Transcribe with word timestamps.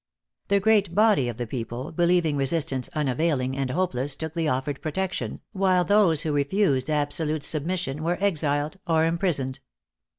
The 0.47 0.59
great 0.59 0.95
body 0.95 1.27
of 1.29 1.37
the 1.37 1.45
people, 1.45 1.91
believing 1.91 2.35
resistance 2.35 2.89
unavailing 2.95 3.55
and 3.55 3.69
hopeless, 3.69 4.15
took 4.15 4.33
the 4.33 4.47
offered 4.47 4.81
protection, 4.81 5.41
while 5.51 5.85
those 5.85 6.23
who 6.23 6.31
refused 6.33 6.89
absolute 6.89 7.43
submission 7.43 8.01
were 8.01 8.17
exiled 8.19 8.79
or 8.87 9.05
imprisoned. 9.05 9.59